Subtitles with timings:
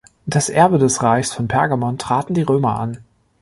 [0.25, 2.97] Das Erbe des Reichs von Pergamon traten die Römer an.